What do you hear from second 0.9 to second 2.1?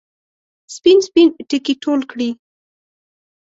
سپین ټکي ټول